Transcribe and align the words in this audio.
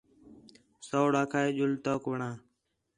سوڑ 0.87 1.11
آکھا 1.21 1.39
ہِِے 1.43 1.49
ڄُل 1.57 1.71
تؤک 1.83 2.03
وڑاں 2.09 2.35